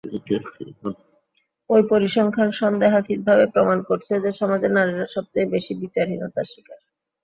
ওই 1.69 1.81
পরিসংখ্যান 1.91 2.49
সন্দেহাতীতভাবে 2.61 3.45
প্রমাণ 3.53 3.77
করছে 3.89 4.13
যে 4.23 4.31
সমাজে 4.39 4.67
নারীরা 4.69 5.07
সবচেয়ে 5.15 5.51
বেশি 5.53 5.73
বিচারহীনতার 5.81 6.47
শিকার। 6.51 6.79